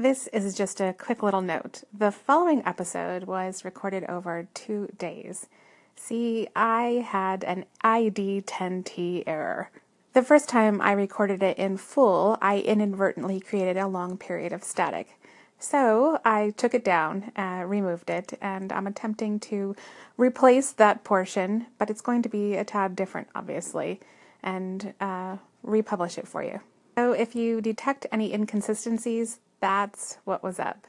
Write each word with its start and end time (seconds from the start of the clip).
This 0.00 0.28
is 0.28 0.54
just 0.54 0.80
a 0.80 0.94
quick 0.94 1.22
little 1.22 1.42
note. 1.42 1.84
The 1.92 2.10
following 2.10 2.62
episode 2.64 3.24
was 3.24 3.66
recorded 3.66 4.04
over 4.04 4.48
two 4.54 4.88
days. 4.96 5.46
See, 5.94 6.48
I 6.56 7.04
had 7.06 7.44
an 7.44 7.66
ID10T 7.84 9.24
error. 9.26 9.70
The 10.14 10.22
first 10.22 10.48
time 10.48 10.80
I 10.80 10.92
recorded 10.92 11.42
it 11.42 11.58
in 11.58 11.76
full, 11.76 12.38
I 12.40 12.60
inadvertently 12.60 13.40
created 13.40 13.76
a 13.76 13.88
long 13.88 14.16
period 14.16 14.54
of 14.54 14.64
static. 14.64 15.18
So 15.58 16.18
I 16.24 16.54
took 16.56 16.72
it 16.72 16.82
down, 16.82 17.30
uh, 17.36 17.64
removed 17.66 18.08
it, 18.08 18.38
and 18.40 18.72
I'm 18.72 18.86
attempting 18.86 19.38
to 19.40 19.76
replace 20.16 20.72
that 20.72 21.04
portion, 21.04 21.66
but 21.76 21.90
it's 21.90 22.00
going 22.00 22.22
to 22.22 22.30
be 22.30 22.54
a 22.54 22.64
tad 22.64 22.96
different, 22.96 23.28
obviously, 23.34 24.00
and 24.42 24.94
uh, 24.98 25.36
republish 25.62 26.16
it 26.16 26.26
for 26.26 26.42
you. 26.42 26.60
So 26.96 27.12
if 27.12 27.34
you 27.36 27.60
detect 27.60 28.06
any 28.10 28.32
inconsistencies, 28.32 29.40
that's 29.60 30.18
what 30.24 30.42
was 30.42 30.58
up. 30.58 30.86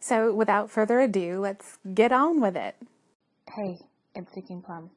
So 0.00 0.34
without 0.34 0.70
further 0.70 1.00
ado, 1.00 1.40
let's 1.40 1.78
get 1.94 2.12
on 2.12 2.40
with 2.40 2.56
it. 2.56 2.76
Hey, 3.54 3.78
it's 4.14 4.32
Seeking 4.34 4.62
Plum. 4.62 4.90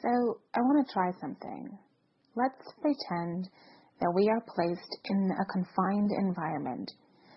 So 0.00 0.40
I 0.54 0.60
want 0.60 0.86
to 0.86 0.92
try 0.92 1.10
something. 1.20 1.78
Let's 2.34 2.72
pretend 2.80 3.48
that 4.00 4.12
we 4.14 4.28
are 4.28 4.42
placed 4.54 4.98
in 5.04 5.30
a 5.40 5.44
confined 5.52 6.10
environment. 6.18 6.90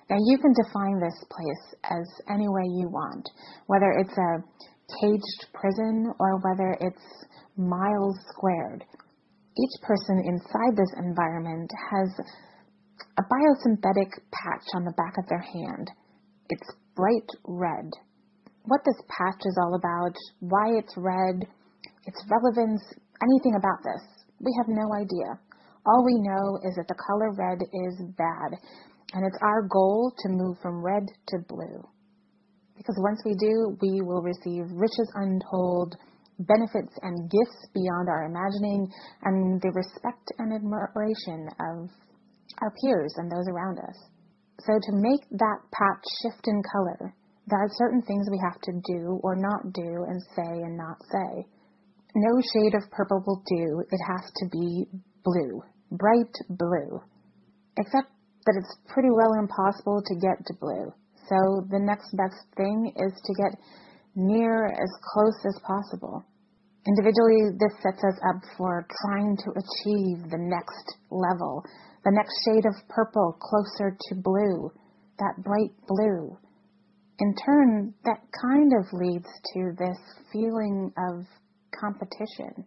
Now 0.09 0.17
you 0.19 0.37
can 0.37 0.53
define 0.53 0.99
this 0.99 1.17
place 1.29 1.75
as 1.83 2.05
any 2.29 2.47
way 2.47 2.63
you 2.65 2.89
want, 2.89 3.27
whether 3.67 3.91
it's 3.99 4.17
a 4.17 4.43
caged 5.01 5.47
prison 5.53 6.13
or 6.19 6.37
whether 6.41 6.77
it's 6.79 7.25
miles 7.57 8.17
squared. 8.29 8.83
Each 9.57 9.81
person 9.81 10.21
inside 10.25 10.75
this 10.75 10.93
environment 10.97 11.69
has 11.91 12.09
a 13.17 13.23
biosynthetic 13.23 14.11
patch 14.31 14.67
on 14.73 14.85
the 14.85 14.93
back 14.97 15.17
of 15.17 15.27
their 15.29 15.41
hand. 15.41 15.91
It's 16.49 16.69
bright 16.95 17.29
red. 17.45 17.91
What 18.65 18.81
this 18.85 19.01
patch 19.07 19.41
is 19.45 19.57
all 19.61 19.75
about, 19.75 20.15
why 20.39 20.77
it's 20.77 20.93
red, 20.97 21.47
its 22.05 22.25
relevance, 22.29 22.81
anything 23.21 23.55
about 23.55 23.83
this 23.83 24.15
we 24.39 24.53
have 24.57 24.67
no 24.67 24.93
idea. 24.93 25.39
All 25.85 26.03
we 26.03 26.19
know 26.19 26.59
is 26.67 26.75
that 26.75 26.87
the 26.87 27.01
color 27.07 27.31
red 27.33 27.61
is 27.61 27.95
bad, 28.17 28.57
and 29.13 29.25
it's 29.25 29.39
our 29.41 29.61
goal 29.63 30.13
to 30.19 30.29
move 30.29 30.57
from 30.61 30.83
red 30.83 31.03
to 31.29 31.37
blue. 31.47 31.81
Because 32.75 32.95
once 32.99 33.21
we 33.25 33.35
do, 33.35 33.77
we 33.81 34.01
will 34.01 34.21
receive 34.21 34.65
riches 34.71 35.09
untold, 35.15 35.95
benefits 36.39 36.93
and 37.01 37.29
gifts 37.29 37.67
beyond 37.73 38.09
our 38.09 38.25
imagining, 38.25 38.91
and 39.23 39.61
the 39.61 39.71
respect 39.71 40.27
and 40.39 40.53
admiration 40.53 41.47
of 41.71 41.89
our 42.61 42.73
peers 42.81 43.13
and 43.17 43.31
those 43.31 43.47
around 43.47 43.79
us. 43.79 43.97
So, 44.61 44.73
to 44.73 44.91
make 44.93 45.21
that 45.31 45.59
patch 45.71 46.05
shift 46.21 46.47
in 46.47 46.61
color, 46.71 47.13
there 47.47 47.59
are 47.59 47.77
certain 47.77 48.01
things 48.01 48.27
we 48.31 48.41
have 48.43 48.59
to 48.61 48.73
do 48.87 49.19
or 49.23 49.35
not 49.35 49.73
do 49.73 50.05
and 50.07 50.21
say 50.35 50.63
and 50.63 50.77
not 50.77 50.97
say 51.11 51.45
no 52.15 52.31
shade 52.39 52.73
of 52.73 52.89
purple 52.91 53.21
will 53.27 53.43
do. 53.45 53.83
It 53.91 53.99
has 54.07 54.23
to 54.39 54.45
be 54.49 54.87
blue, 55.23 55.61
bright 55.91 56.31
blue. 56.49 57.03
Except 57.77 58.07
that 58.47 58.55
it's 58.55 58.77
pretty 58.87 59.11
well 59.11 59.35
impossible 59.37 60.01
to 60.07 60.15
get 60.15 60.39
to 60.47 60.53
blue. 60.61 60.93
So 61.27 61.67
the 61.69 61.83
next 61.83 62.15
best 62.15 62.39
thing 62.55 62.93
is 62.95 63.11
to 63.11 63.33
get 63.35 63.59
near 64.15 64.67
as 64.67 64.91
close 65.11 65.35
as 65.45 65.59
possible. 65.67 66.23
Individually, 66.87 67.51
this 67.59 67.73
sets 67.83 67.99
us 67.99 68.19
up 68.31 68.39
for 68.57 68.87
trying 69.03 69.35
to 69.35 69.49
achieve 69.51 70.29
the 70.31 70.39
next 70.39 70.95
level, 71.11 71.65
the 72.05 72.11
next 72.11 72.33
shade 72.45 72.65
of 72.65 72.87
purple 72.87 73.35
closer 73.41 73.97
to 74.09 74.15
blue, 74.15 74.71
that 75.17 75.43
bright 75.43 75.73
blue. 75.87 76.37
In 77.17 77.33
turn, 77.43 77.93
that 78.05 78.21
kind 78.41 78.71
of 78.77 78.85
leads 78.93 79.27
to 79.53 79.71
this 79.77 79.97
feeling 80.31 80.93
of 81.09 81.25
competition, 81.73 82.63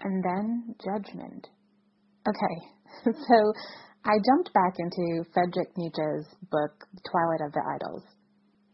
and 0.00 0.24
then 0.24 0.74
judgment. 0.84 1.46
Okay, 2.26 3.12
so 3.12 3.52
I 4.04 4.18
jumped 4.26 4.52
back 4.52 4.74
into 4.78 5.24
Friedrich 5.32 5.70
Nietzsche's 5.76 6.26
book, 6.50 6.72
Twilight 7.08 7.46
of 7.46 7.52
the 7.52 7.62
Idols. 7.62 8.02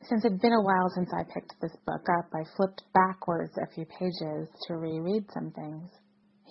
Since 0.09 0.25
it'd 0.25 0.41
been 0.41 0.53
a 0.53 0.65
while 0.65 0.89
since 0.95 1.11
I 1.15 1.23
picked 1.35 1.55
this 1.61 1.77
book 1.87 2.07
up, 2.19 2.31
I 2.35 2.45
flipped 2.57 2.83
backwards 2.95 3.53
a 3.59 3.73
few 3.75 3.85
pages 3.85 4.49
to 4.67 4.77
reread 4.77 5.25
some 5.35 5.53
things. 5.53 5.91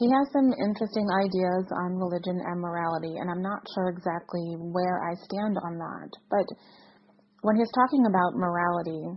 He 0.01 0.09
has 0.09 0.33
some 0.33 0.49
interesting 0.57 1.05
ideas 1.13 1.69
on 1.77 2.01
religion 2.01 2.41
and 2.41 2.57
morality, 2.57 3.21
and 3.21 3.29
I'm 3.29 3.45
not 3.45 3.61
sure 3.77 3.93
exactly 3.93 4.57
where 4.57 4.97
I 4.97 5.13
stand 5.13 5.61
on 5.61 5.77
that. 5.77 6.09
But 6.25 6.49
when 7.45 7.55
he's 7.55 7.69
talking 7.77 8.09
about 8.09 8.33
morality, 8.33 9.13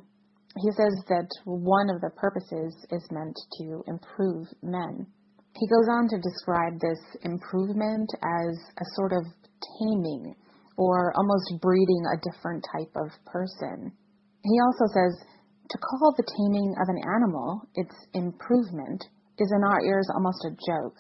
he 0.61 0.71
says 0.77 0.93
that 1.09 1.25
one 1.49 1.89
of 1.89 2.03
the 2.05 2.13
purposes 2.21 2.77
is 2.93 3.01
meant 3.11 3.33
to 3.33 3.81
improve 3.89 4.45
men. 4.61 5.09
He 5.57 5.73
goes 5.73 5.89
on 5.89 6.05
to 6.13 6.21
describe 6.21 6.77
this 6.77 7.01
improvement 7.25 8.13
as 8.21 8.53
a 8.77 8.85
sort 9.01 9.17
of 9.17 9.25
taming 9.81 10.37
or 10.77 11.17
almost 11.17 11.63
breeding 11.63 12.05
a 12.13 12.21
different 12.29 12.63
type 12.77 12.93
of 13.01 13.09
person. 13.25 13.91
He 14.45 14.61
also 14.61 14.85
says 14.93 15.17
to 15.71 15.79
call 15.79 16.13
the 16.13 16.29
taming 16.29 16.77
of 16.77 16.93
an 16.93 17.01
animal 17.09 17.63
its 17.75 17.97
improvement 18.13 19.03
is 19.39 19.53
in 19.55 19.65
our 19.65 19.81
ears 19.85 20.09
almost 20.15 20.45
a 20.45 20.57
joke. 20.67 20.97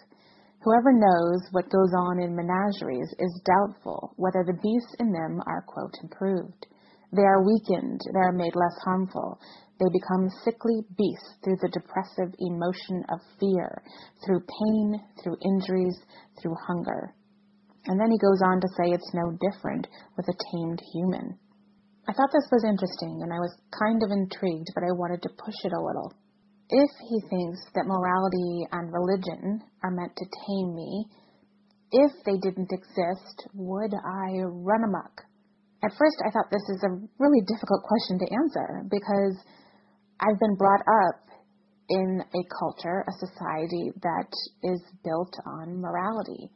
Whoever 0.62 0.92
knows 0.92 1.44
what 1.52 1.68
goes 1.68 1.92
on 1.92 2.20
in 2.20 2.34
menageries 2.34 3.12
is 3.18 3.42
doubtful 3.44 4.14
whether 4.16 4.42
the 4.44 4.58
beasts 4.62 4.94
in 4.98 5.12
them 5.12 5.40
are, 5.46 5.62
quote, 5.68 5.94
improved. 6.02 6.66
They 7.12 7.22
are 7.22 7.44
weakened, 7.44 8.00
they 8.12 8.20
are 8.20 8.32
made 8.32 8.56
less 8.56 8.76
harmful. 8.82 9.38
They 9.78 9.90
become 9.92 10.30
sickly 10.42 10.82
beasts 10.96 11.36
through 11.42 11.58
the 11.60 11.68
depressive 11.68 12.32
emotion 12.38 13.04
of 13.12 13.20
fear, 13.38 13.82
through 14.24 14.40
pain, 14.40 15.02
through 15.22 15.36
injuries, 15.44 15.98
through 16.40 16.56
hunger. 16.66 17.14
And 17.86 18.00
then 18.00 18.10
he 18.10 18.18
goes 18.18 18.40
on 18.46 18.60
to 18.60 18.68
say 18.78 18.90
it's 18.90 19.12
no 19.12 19.36
different 19.36 19.86
with 20.16 20.26
a 20.28 20.38
tamed 20.50 20.80
human. 20.94 21.38
I 22.08 22.12
thought 22.12 22.32
this 22.32 22.48
was 22.50 22.64
interesting 22.64 23.20
and 23.22 23.32
I 23.32 23.38
was 23.38 23.52
kind 23.78 24.02
of 24.02 24.10
intrigued, 24.10 24.72
but 24.74 24.84
I 24.84 24.92
wanted 24.96 25.22
to 25.22 25.36
push 25.44 25.58
it 25.64 25.72
a 25.72 25.84
little. 25.84 26.12
If 26.74 26.90
he 27.06 27.20
thinks 27.30 27.62
that 27.78 27.86
morality 27.86 28.66
and 28.72 28.90
religion 28.90 29.62
are 29.84 29.94
meant 29.94 30.10
to 30.18 30.26
tame 30.26 30.74
me, 30.74 31.06
if 31.92 32.10
they 32.26 32.34
didn't 32.42 32.74
exist, 32.74 33.46
would 33.54 33.94
I 33.94 34.42
run 34.42 34.82
amok? 34.82 35.22
At 35.84 35.94
first, 35.94 36.18
I 36.26 36.32
thought 36.34 36.50
this 36.50 36.66
is 36.74 36.82
a 36.82 36.98
really 37.22 37.46
difficult 37.46 37.86
question 37.86 38.18
to 38.18 38.34
answer 38.34 38.90
because 38.90 39.38
I've 40.18 40.40
been 40.40 40.56
brought 40.58 40.82
up 40.82 41.22
in 41.90 42.18
a 42.26 42.42
culture, 42.58 43.06
a 43.06 43.14
society 43.22 43.94
that 44.02 44.30
is 44.64 44.82
built 45.04 45.30
on 45.46 45.80
morality. 45.80 46.50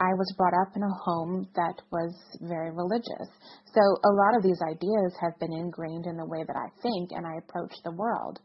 I 0.00 0.10
was 0.18 0.34
brought 0.36 0.58
up 0.58 0.74
in 0.74 0.82
a 0.82 0.98
home 1.06 1.46
that 1.54 1.78
was 1.92 2.10
very 2.40 2.72
religious. 2.74 3.30
So 3.70 3.78
a 3.78 4.10
lot 4.10 4.34
of 4.34 4.42
these 4.42 4.58
ideas 4.66 5.14
have 5.22 5.38
been 5.38 5.52
ingrained 5.52 6.06
in 6.06 6.16
the 6.16 6.26
way 6.26 6.42
that 6.42 6.56
I 6.56 6.66
think 6.82 7.12
and 7.12 7.24
I 7.24 7.38
approach 7.38 7.78
the 7.84 7.94
world. 7.94 8.40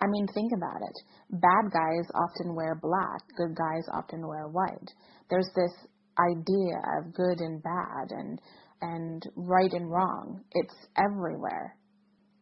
I 0.00 0.06
mean, 0.06 0.26
think 0.34 0.52
about 0.56 0.80
it. 0.82 0.96
Bad 1.30 1.72
guys 1.72 2.06
often 2.14 2.54
wear 2.54 2.78
black, 2.80 3.20
good 3.36 3.56
guys 3.56 3.84
often 3.92 4.26
wear 4.26 4.46
white. 4.48 4.90
There's 5.30 5.50
this 5.54 5.72
idea 6.18 6.78
of 6.98 7.14
good 7.14 7.40
and 7.40 7.62
bad 7.62 8.10
and 8.10 8.40
and 8.80 9.22
right 9.34 9.72
and 9.72 9.90
wrong. 9.90 10.40
It's 10.52 10.74
everywhere. 10.96 11.76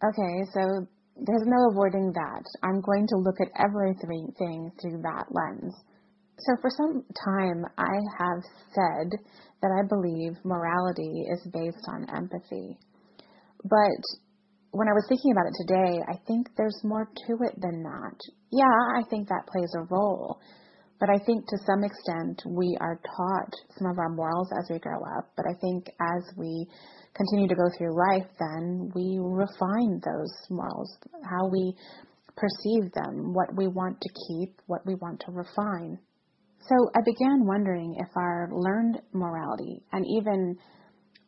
Okay, 0.04 0.44
so 0.52 0.86
there's 1.16 1.46
no 1.46 1.70
avoiding 1.70 2.12
that. 2.12 2.44
I'm 2.62 2.82
going 2.82 3.06
to 3.08 3.16
look 3.16 3.36
at 3.40 3.48
everything 3.58 4.70
through 4.80 5.00
that 5.02 5.24
lens. 5.30 5.74
So 6.38 6.52
for 6.60 6.68
some 6.76 7.02
time, 7.24 7.64
I 7.78 7.96
have 8.18 8.42
said 8.74 9.18
that 9.62 9.72
I 9.72 9.88
believe 9.88 10.36
morality 10.44 11.24
is 11.32 11.40
based 11.50 11.88
on 11.88 12.14
empathy. 12.14 12.76
But 13.64 14.02
when 14.76 14.88
I 14.88 14.92
was 14.92 15.06
thinking 15.08 15.32
about 15.32 15.48
it 15.48 15.56
today, 15.64 16.04
I 16.04 16.20
think 16.28 16.48
there's 16.56 16.78
more 16.84 17.08
to 17.26 17.32
it 17.48 17.56
than 17.60 17.82
that. 17.82 18.18
Yeah, 18.52 18.76
I 18.94 19.02
think 19.08 19.28
that 19.28 19.48
plays 19.48 19.72
a 19.74 19.88
role. 19.88 20.38
But 21.00 21.08
I 21.10 21.18
think 21.24 21.46
to 21.48 21.58
some 21.66 21.84
extent 21.84 22.42
we 22.46 22.76
are 22.80 23.00
taught 23.00 23.52
some 23.78 23.90
of 23.90 23.98
our 23.98 24.10
morals 24.10 24.48
as 24.58 24.68
we 24.70 24.78
grow 24.78 25.00
up. 25.16 25.32
But 25.36 25.46
I 25.48 25.54
think 25.60 25.88
as 26.00 26.22
we 26.36 26.68
continue 27.14 27.48
to 27.48 27.54
go 27.54 27.68
through 27.76 27.96
life, 27.96 28.28
then 28.38 28.92
we 28.94 29.18
refine 29.20 30.00
those 30.04 30.32
morals, 30.50 30.96
how 31.24 31.48
we 31.48 31.74
perceive 32.36 32.92
them, 32.92 33.32
what 33.32 33.54
we 33.56 33.68
want 33.68 34.00
to 34.00 34.08
keep, 34.28 34.60
what 34.66 34.84
we 34.86 34.94
want 34.96 35.20
to 35.24 35.32
refine. 35.32 35.98
So 36.68 36.74
I 36.94 37.00
began 37.04 37.46
wondering 37.46 37.96
if 37.98 38.08
our 38.16 38.50
learned 38.52 39.00
morality 39.12 39.82
and 39.92 40.04
even 40.18 40.58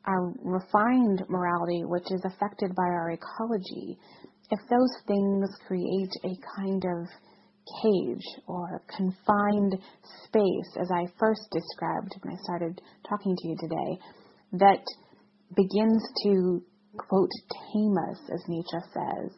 our 0.08 0.32
refined 0.43 1.22
morality, 1.28 1.84
which 1.84 2.10
is 2.10 2.22
affected 2.25 2.75
by 2.75 2.82
our 2.82 3.10
ecology, 3.10 3.99
if 4.50 4.60
those 4.70 4.94
things 5.06 5.49
create 5.66 6.12
a 6.25 6.34
kind 6.56 6.82
of 6.84 7.06
cage 7.82 8.25
or 8.46 8.82
confined 8.96 9.76
space, 10.25 10.76
as 10.81 10.90
I 10.90 11.05
first 11.19 11.43
described 11.52 12.16
when 12.22 12.34
I 12.34 12.43
started 12.43 12.81
talking 13.08 13.37
to 13.37 13.49
you 13.49 13.56
today, 13.60 14.00
that 14.52 14.82
begins 15.55 16.02
to 16.25 16.62
quote, 16.96 17.31
tame 17.72 17.96
us, 18.10 18.19
as 18.32 18.43
Nietzsche 18.49 18.78
says? 18.93 19.31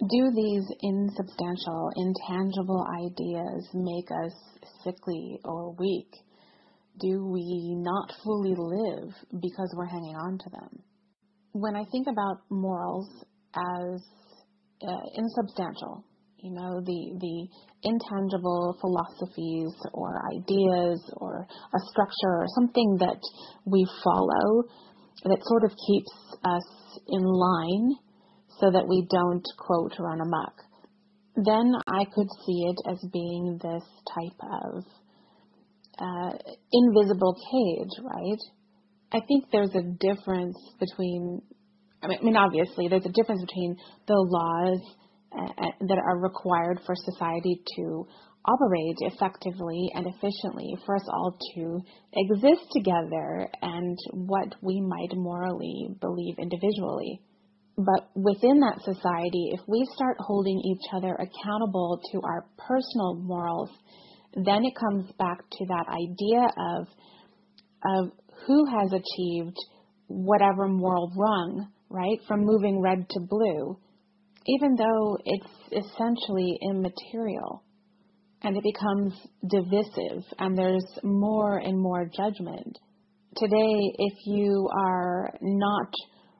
Do 0.00 0.30
these 0.34 0.64
insubstantial, 0.80 1.90
intangible 1.96 2.86
ideas 3.04 3.68
make 3.74 4.10
us 4.10 4.32
sickly 4.84 5.40
or 5.44 5.74
weak? 5.74 6.08
Do 7.00 7.26
we 7.26 7.74
not 7.76 8.12
fully 8.24 8.54
live 8.56 9.14
because 9.40 9.72
we're 9.76 9.86
hanging 9.86 10.16
on 10.16 10.38
to 10.38 10.50
them? 10.50 10.82
When 11.52 11.76
I 11.76 11.84
think 11.92 12.06
about 12.06 12.42
morals 12.50 13.08
as 13.54 14.02
uh, 14.82 15.02
insubstantial, 15.14 16.04
you 16.38 16.52
know, 16.52 16.80
the, 16.80 17.18
the 17.18 17.48
intangible 17.82 18.76
philosophies 18.80 19.74
or 19.92 20.20
ideas 20.36 21.02
or 21.16 21.46
a 21.74 21.78
structure 21.90 22.34
or 22.42 22.46
something 22.54 22.96
that 23.00 23.20
we 23.64 23.86
follow 24.04 24.64
that 25.24 25.38
sort 25.42 25.64
of 25.64 25.70
keeps 25.86 26.12
us 26.44 26.98
in 27.08 27.22
line 27.22 27.96
so 28.60 28.70
that 28.70 28.86
we 28.88 29.06
don't, 29.10 29.44
quote, 29.58 29.92
run 29.98 30.20
amok. 30.20 30.54
Then 31.36 31.74
I 31.86 32.04
could 32.04 32.28
see 32.46 32.64
it 32.66 32.76
as 32.90 32.98
being 33.12 33.58
this 33.62 33.84
type 34.14 34.40
of 34.62 34.84
uh, 35.98 36.30
invisible 36.72 37.34
cage, 37.34 38.04
right? 38.04 38.38
I 39.12 39.20
think 39.26 39.46
there's 39.50 39.74
a 39.74 39.82
difference 39.82 40.56
between, 40.78 41.42
I 42.02 42.08
mean, 42.22 42.36
obviously, 42.36 42.88
there's 42.88 43.06
a 43.06 43.12
difference 43.12 43.40
between 43.40 43.76
the 44.06 44.14
laws 44.14 44.80
uh, 45.32 45.70
that 45.88 45.98
are 45.98 46.18
required 46.20 46.80
for 46.86 46.94
society 46.94 47.62
to 47.76 48.06
operate 48.44 48.96
effectively 49.00 49.90
and 49.94 50.06
efficiently 50.06 50.76
for 50.86 50.96
us 50.96 51.06
all 51.12 51.36
to 51.54 51.80
exist 52.14 52.62
together 52.72 53.48
and 53.60 53.98
what 54.12 54.54
we 54.62 54.80
might 54.80 55.14
morally 55.14 55.88
believe 56.00 56.38
individually. 56.38 57.20
But 57.76 58.10
within 58.14 58.60
that 58.60 58.82
society, 58.82 59.52
if 59.52 59.60
we 59.68 59.86
start 59.94 60.16
holding 60.18 60.58
each 60.58 60.92
other 60.94 61.14
accountable 61.14 62.00
to 62.12 62.20
our 62.24 62.46
personal 62.56 63.14
morals, 63.16 63.70
then 64.34 64.64
it 64.64 64.74
comes 64.74 65.10
back 65.18 65.38
to 65.38 65.66
that 65.68 65.86
idea 65.88 66.46
of 66.56 66.86
of 67.84 68.12
who 68.46 68.66
has 68.66 68.92
achieved 68.92 69.56
whatever 70.08 70.68
moral 70.68 71.12
rung, 71.16 71.68
right? 71.90 72.18
From 72.26 72.44
moving 72.44 72.80
red 72.80 73.08
to 73.10 73.20
blue, 73.20 73.78
even 74.46 74.74
though 74.76 75.18
it's 75.24 75.86
essentially 75.86 76.58
immaterial 76.70 77.62
and 78.42 78.56
it 78.56 78.62
becomes 78.62 79.14
divisive 79.48 80.24
and 80.38 80.56
there's 80.56 80.86
more 81.02 81.58
and 81.58 81.78
more 81.78 82.04
judgment. 82.04 82.78
Today, 83.36 83.92
if 83.98 84.14
you 84.26 84.68
are 84.74 85.32
not 85.40 85.92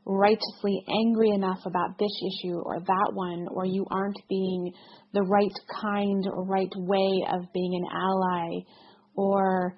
righteously 0.08 0.82
angry 0.88 1.30
enough 1.30 1.60
about 1.66 1.98
this 1.98 2.10
issue 2.32 2.56
or 2.64 2.80
that 2.80 3.10
one, 3.12 3.46
or 3.50 3.66
you 3.66 3.86
aren't 3.90 4.18
being 4.28 4.72
the 5.12 5.22
right 5.22 5.52
kind 5.82 6.24
or 6.32 6.44
right 6.44 6.72
way 6.76 7.24
of 7.30 7.52
being 7.52 7.74
an 7.74 7.86
ally, 7.92 8.64
or 9.14 9.76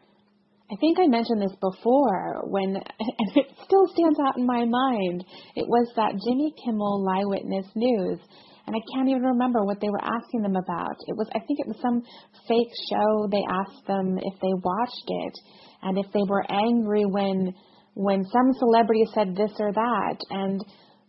I 0.71 0.77
think 0.81 0.99
I 1.01 1.09
mentioned 1.09 1.43
this 1.43 1.57
before 1.61 2.45
when, 2.47 2.77
and 2.77 3.31
it 3.35 3.47
still 3.65 3.87
stands 3.93 4.19
out 4.25 4.39
in 4.39 4.47
my 4.47 4.65
mind. 4.65 5.25
It 5.57 5.67
was 5.67 5.91
that 5.97 6.15
Jimmy 6.25 6.55
Kimmel 6.65 7.05
Lie 7.05 7.25
Witness 7.25 7.67
News, 7.75 8.21
and 8.69 8.77
I 8.77 8.83
can't 8.95 9.09
even 9.09 9.23
remember 9.23 9.65
what 9.65 9.81
they 9.81 9.91
were 9.91 10.05
asking 10.05 10.43
them 10.43 10.55
about. 10.55 10.95
It 11.09 11.17
was, 11.17 11.27
I 11.35 11.41
think 11.41 11.59
it 11.59 11.67
was 11.67 11.77
some 11.83 12.03
fake 12.47 12.71
show. 12.87 13.27
They 13.33 13.43
asked 13.51 13.85
them 13.89 14.17
if 14.23 14.35
they 14.41 14.55
watched 14.63 15.09
it, 15.09 15.35
and 15.83 15.99
if 15.99 16.07
they 16.13 16.23
were 16.29 16.47
angry 16.49 17.05
when 17.05 17.53
when 17.95 18.25
some 18.25 18.53
celebrity 18.59 19.05
said 19.15 19.35
this 19.37 19.53
or 19.59 19.73
that. 19.73 20.17
And 20.31 20.61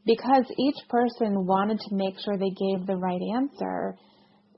because 0.06 0.46
each 0.58 0.90
person 0.90 1.46
wanted 1.46 1.80
to 1.80 1.96
make 1.96 2.16
sure 2.24 2.38
they 2.38 2.50
gave 2.50 2.86
the 2.86 2.98
right 2.98 3.22
answer, 3.36 3.98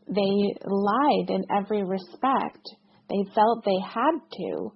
they 0.07 0.55
lied 0.65 1.29
in 1.29 1.43
every 1.55 1.83
respect. 1.83 2.63
They 3.09 3.31
felt 3.35 3.65
they 3.65 3.79
had 3.83 4.15
to. 4.37 4.71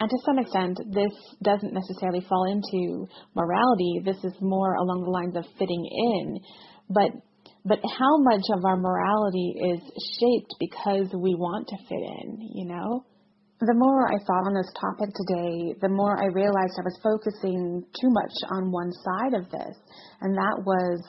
And 0.00 0.10
to 0.10 0.16
some 0.24 0.38
extent, 0.38 0.78
this 0.92 1.12
doesn't 1.42 1.72
necessarily 1.72 2.24
fall 2.28 2.50
into 2.50 3.06
morality. 3.36 4.02
This 4.04 4.18
is 4.24 4.32
more 4.40 4.74
along 4.74 5.04
the 5.04 5.10
lines 5.10 5.36
of 5.36 5.44
fitting 5.58 5.84
in. 5.84 6.40
But 6.88 7.10
but 7.64 7.78
how 7.78 8.18
much 8.18 8.42
of 8.52 8.64
our 8.64 8.76
morality 8.76 9.54
is 9.72 9.80
shaped 10.18 10.54
because 10.58 11.06
we 11.14 11.34
want 11.36 11.68
to 11.68 11.76
fit 11.88 12.02
in, 12.24 12.50
you 12.54 12.66
know? 12.66 13.04
The 13.66 13.74
more 13.74 14.06
I 14.10 14.18
thought 14.26 14.46
on 14.46 14.54
this 14.54 14.72
topic 14.74 15.14
today, 15.14 15.74
the 15.80 15.88
more 15.88 16.18
I 16.18 16.26
realized 16.34 16.74
I 16.78 16.82
was 16.82 16.98
focusing 17.02 17.84
too 18.00 18.10
much 18.10 18.34
on 18.50 18.72
one 18.72 18.90
side 18.90 19.34
of 19.34 19.50
this, 19.50 19.76
and 20.20 20.34
that 20.36 20.62
was 20.66 21.00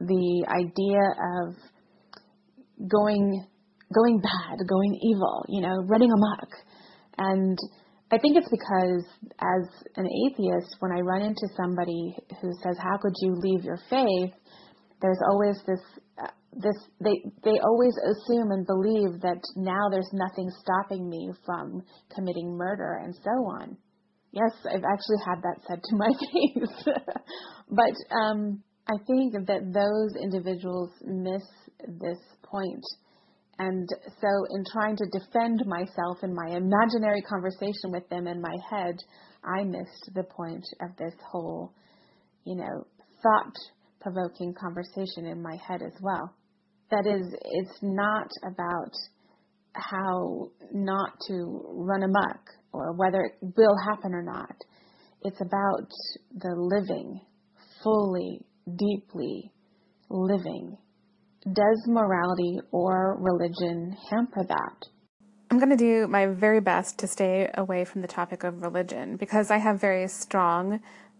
the 0.00 0.46
idea 0.50 1.02
of 1.38 1.54
going 2.90 3.46
going 3.94 4.20
bad, 4.20 4.58
going 4.68 4.98
evil, 5.02 5.44
you 5.48 5.62
know, 5.62 5.74
running 5.86 6.10
amok. 6.10 6.48
And 7.16 7.58
I 8.10 8.18
think 8.18 8.36
it's 8.36 8.50
because 8.50 9.04
as 9.40 9.64
an 9.96 10.06
atheist, 10.26 10.76
when 10.80 10.92
I 10.92 11.00
run 11.00 11.22
into 11.22 11.46
somebody 11.56 12.16
who 12.40 12.50
says, 12.62 12.76
"How 12.78 12.98
could 12.98 13.14
you 13.22 13.34
leave 13.38 13.64
your 13.64 13.78
faith?" 13.88 14.34
there's 15.00 15.18
always 15.30 15.56
this 15.66 15.80
this 16.52 16.76
they 17.00 17.22
they 17.44 17.58
always 17.62 17.94
assume 17.98 18.50
and 18.50 18.66
believe 18.66 19.20
that 19.20 19.40
now 19.56 19.88
there's 19.90 20.10
nothing 20.12 20.50
stopping 20.60 21.08
me 21.08 21.30
from 21.44 21.82
committing 22.14 22.56
murder 22.56 23.00
and 23.02 23.14
so 23.14 23.30
on. 23.30 23.76
Yes, 24.32 24.52
I've 24.64 24.84
actually 24.84 25.18
had 25.24 25.42
that 25.42 25.60
said 25.66 25.82
to 25.82 25.96
my 25.96 26.08
face. 26.32 26.94
but 27.70 28.16
um, 28.16 28.62
I 28.86 28.96
think 29.06 29.46
that 29.46 29.72
those 29.72 30.22
individuals 30.22 30.90
miss 31.04 31.42
this 32.00 32.18
point. 32.42 32.84
And 33.58 33.88
so, 34.20 34.28
in 34.50 34.64
trying 34.72 34.96
to 34.96 35.18
defend 35.18 35.64
myself 35.66 36.18
in 36.22 36.34
my 36.34 36.56
imaginary 36.56 37.22
conversation 37.22 37.90
with 37.90 38.08
them 38.08 38.26
in 38.26 38.40
my 38.40 38.56
head, 38.70 38.96
I 39.44 39.64
missed 39.64 40.10
the 40.14 40.22
point 40.22 40.64
of 40.80 40.96
this 40.96 41.14
whole, 41.30 41.72
you 42.44 42.54
know, 42.54 42.86
thought 43.22 43.54
provoking 44.00 44.54
conversation 44.54 45.26
in 45.26 45.42
my 45.42 45.56
head 45.66 45.82
as 45.82 45.92
well. 46.00 46.34
That 46.90 47.06
is, 47.06 47.34
it's 47.42 47.78
not 47.82 48.28
about 48.46 48.92
how 49.72 50.50
not 50.72 51.12
to 51.28 51.62
run 51.74 52.02
amok 52.02 52.40
or 52.72 52.94
whether 52.94 53.20
it 53.20 53.34
will 53.56 53.76
happen 53.86 54.14
or 54.14 54.22
not. 54.22 54.54
It's 55.22 55.40
about 55.40 55.88
the 56.34 56.54
living, 56.56 57.20
fully, 57.82 58.40
deeply 58.66 59.52
living. 60.10 60.76
Does 61.44 61.82
morality 61.86 62.60
or 62.70 63.18
religion 63.20 63.96
hamper 64.10 64.44
that? 64.48 64.88
I'm 65.50 65.58
going 65.58 65.70
to 65.70 65.76
do 65.76 66.06
my 66.06 66.26
very 66.26 66.60
best 66.60 66.98
to 66.98 67.06
stay 67.06 67.50
away 67.54 67.86
from 67.86 68.02
the 68.02 68.08
topic 68.08 68.44
of 68.44 68.60
religion 68.60 69.16
because 69.16 69.50
I 69.50 69.56
have 69.56 69.80
very 69.80 70.06
strong 70.08 70.74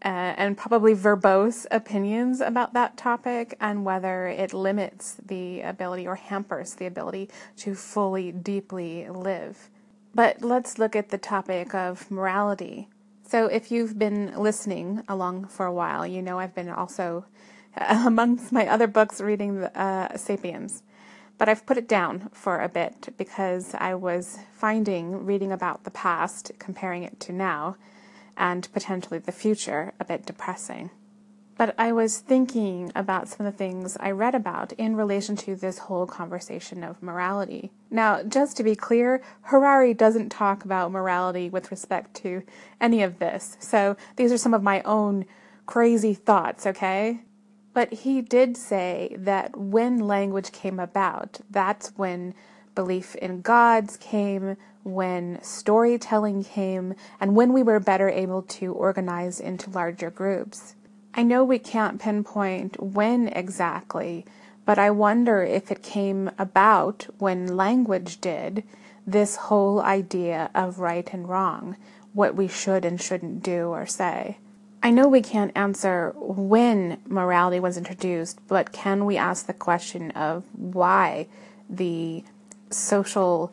uh, 0.05 0.35
and 0.37 0.57
probably 0.57 0.95
verbose 0.95 1.67
opinions 1.71 2.43
about 2.43 2.75
that 2.75 2.99
topic 2.99 3.57
and 3.59 3.87
whether 3.87 4.27
it 4.27 4.53
limits 4.53 5.17
the 5.25 5.63
ability 5.63 6.07
or 6.07 6.15
hampers 6.15 6.75
the 6.75 6.85
ability 6.85 7.31
to 7.57 7.75
fully, 7.75 8.31
deeply 8.31 9.09
live. 9.09 9.71
But 10.15 10.43
let's 10.43 10.79
look 10.79 10.95
at 10.95 11.09
the 11.09 11.19
topic 11.19 11.75
of 11.75 12.11
morality. 12.11 12.89
So, 13.27 13.47
if 13.47 13.71
you've 13.71 13.99
been 13.99 14.35
listening 14.37 15.03
along 15.09 15.47
for 15.49 15.67
a 15.67 15.73
while, 15.73 16.07
you 16.07 16.23
know 16.23 16.39
I've 16.39 16.55
been 16.55 16.71
also, 16.71 17.27
amongst 17.77 18.53
my 18.53 18.67
other 18.67 18.87
books, 18.87 19.21
reading 19.21 19.65
uh, 19.65 20.17
Sapiens. 20.17 20.83
But 21.39 21.49
I've 21.49 21.65
put 21.65 21.79
it 21.79 21.89
down 21.89 22.31
for 22.33 22.61
a 22.61 22.69
bit 22.69 23.15
because 23.17 23.75
I 23.79 23.95
was 23.95 24.39
finding 24.53 25.25
reading 25.25 25.53
about 25.53 25.85
the 25.85 25.91
past, 25.91 26.51
comparing 26.59 27.05
it 27.05 27.21
to 27.21 27.33
now, 27.33 27.77
and 28.37 28.69
potentially 28.73 29.21
the 29.21 29.33
future 29.33 29.93
a 30.01 30.05
bit 30.05 30.27
depressing. 30.27 30.91
But 31.57 31.75
I 31.77 31.91
was 31.91 32.19
thinking 32.19 32.93
about 32.95 33.29
some 33.29 33.45
of 33.45 33.53
the 33.53 33.59
things 33.59 33.97
I 33.99 34.13
read 34.13 34.37
about 34.37 34.73
in 34.75 34.95
relation 34.95 35.35
to 35.37 35.57
this 35.57 35.79
whole 35.79 36.07
conversation 36.07 36.85
of 36.85 37.03
morality. 37.03 37.73
Now, 37.91 38.23
just 38.23 38.57
to 38.57 38.63
be 38.63 38.77
clear, 38.77 39.23
Harari 39.43 39.93
doesn't 39.93 40.31
talk 40.31 40.65
about 40.65 40.93
morality 40.93 41.51
with 41.51 41.73
respect 41.73 42.15
to 42.23 42.45
any 42.81 43.03
of 43.03 43.19
this. 43.19 43.57
So 43.59 43.97
these 44.15 44.31
are 44.31 44.39
some 44.39 44.55
of 44.55 44.63
my 44.63 44.83
own 44.83 45.25
crazy 45.67 46.15
thoughts, 46.15 46.65
okay? 46.65 47.23
But 47.79 47.93
he 47.93 48.23
did 48.23 48.57
say 48.57 49.15
that 49.17 49.57
when 49.57 50.01
language 50.01 50.51
came 50.51 50.81
about, 50.81 51.39
that's 51.49 51.93
when 51.95 52.35
belief 52.75 53.15
in 53.15 53.41
gods 53.41 53.97
came, 53.97 54.57
when 54.83 55.39
storytelling 55.43 56.43
came, 56.43 56.97
and 57.21 57.37
when 57.37 57.53
we 57.53 57.63
were 57.63 57.79
better 57.79 58.09
able 58.09 58.43
to 58.59 58.73
organize 58.73 59.39
into 59.39 59.71
larger 59.71 60.11
groups. 60.11 60.75
I 61.15 61.23
know 61.23 61.45
we 61.45 61.61
can't 61.61 62.01
pinpoint 62.01 62.83
when 62.83 63.29
exactly, 63.29 64.27
but 64.67 64.81
I 64.81 64.91
wonder 64.91 65.45
if 65.45 65.71
it 65.71 65.81
came 65.81 66.33
about 66.37 67.07
when 67.19 67.57
language 67.57 68.21
did 68.21 68.65
this 69.07 69.37
whole 69.37 69.81
idea 69.83 70.51
of 70.53 70.81
right 70.81 71.09
and 71.13 71.29
wrong, 71.29 71.77
what 72.13 72.35
we 72.35 72.49
should 72.49 72.85
and 72.85 73.01
shouldn't 73.01 73.45
do 73.45 73.69
or 73.69 73.87
say. 73.87 74.39
I 74.81 74.91
know 74.91 75.09
we 75.09 75.23
can't 75.23 75.51
answer 75.57 76.15
when 76.17 76.99
morality 77.07 77.59
was 77.59 77.77
introduced, 77.77 78.39
but 78.47 78.73
can 78.73 79.07
we 79.07 79.17
ask 79.17 79.47
the 79.47 79.53
question 79.53 80.13
of 80.13 80.45
why 80.53 81.27
the 81.69 82.23
social 82.71 83.53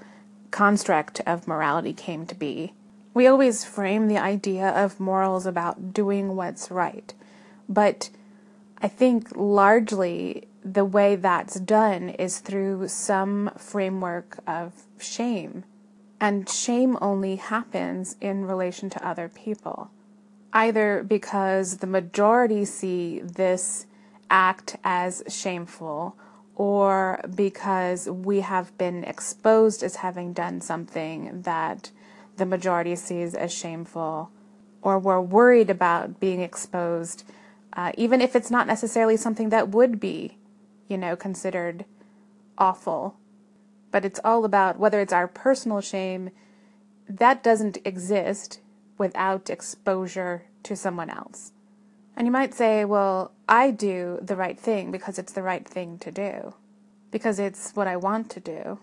construct 0.52 1.22
of 1.26 1.48
morality 1.48 1.94
came 1.94 2.28
to 2.28 2.36
be? 2.36 2.74
We 3.16 3.26
always 3.26 3.66
frame 3.66 4.08
the 4.08 4.20
idea 4.20 4.70
of 4.70 5.00
morals 5.00 5.48
about 5.48 5.94
doing 5.94 6.36
what's 6.36 6.70
right, 6.70 7.12
but 7.68 8.12
I 8.80 8.88
think 8.88 9.36
largely 9.36 10.48
the 10.64 10.86
way 10.86 11.16
that's 11.16 11.60
done 11.60 12.10
is 12.10 12.40
through 12.40 12.88
some 12.88 13.50
framework 13.58 14.38
of 14.46 14.84
shame. 15.00 15.64
And 16.22 16.48
shame 16.48 16.98
only 17.02 17.38
happens 17.38 18.16
in 18.22 18.46
relation 18.46 18.90
to 18.92 19.08
other 19.08 19.28
people 19.28 19.90
either 20.56 21.04
because 21.04 21.78
the 21.78 21.88
majority 21.88 22.64
see 22.64 23.20
this 23.20 23.86
act 24.30 24.78
as 24.86 25.22
shameful 25.28 26.16
or 26.56 27.20
because 27.36 28.10
we 28.10 28.40
have 28.40 28.76
been 28.78 29.04
exposed 29.04 29.84
as 29.84 29.98
having 29.98 30.32
done 30.32 30.62
something 30.62 31.42
that 31.42 31.92
the 32.38 32.46
majority 32.46 32.96
sees 32.96 33.36
as 33.36 33.54
shameful, 33.54 34.32
or 34.82 34.98
we're 34.98 35.20
worried 35.20 35.70
about 35.70 36.20
being 36.22 36.40
exposed, 36.40 37.24
uh, 37.74 37.92
even 37.98 38.22
if 38.22 38.36
it's 38.36 38.52
not 38.52 38.68
necessarily 38.68 39.18
something 39.18 39.50
that 39.50 39.70
would 39.70 40.00
be, 40.00 40.38
you 40.88 40.98
know, 40.98 41.18
considered 41.18 41.84
awful. 42.58 43.18
But 43.92 44.06
it's 44.06 44.20
all 44.24 44.46
about 44.46 44.80
whether 44.80 45.02
it's 45.02 45.14
our 45.14 45.28
personal 45.28 45.82
shame, 45.82 46.30
that 47.10 47.44
doesn't 47.44 47.78
exist 47.84 48.60
without 48.98 49.50
exposure 49.50 50.46
to 50.64 50.76
someone 50.76 51.10
else. 51.10 51.52
And 52.16 52.26
you 52.26 52.32
might 52.32 52.54
say, 52.54 52.86
well, 52.86 53.32
I 53.48 53.72
do 53.72 54.20
the 54.22 54.36
right 54.36 54.60
thing 54.60 54.92
because 54.92 55.20
it's 55.20 55.34
the 55.34 55.44
right 55.44 55.68
thing 55.68 55.98
to 56.00 56.12
do, 56.12 56.54
because 57.12 57.40
it's 57.40 57.72
what 57.72 57.88
I 57.88 57.98
want 57.98 58.30
to 58.32 58.40
do. 58.40 58.80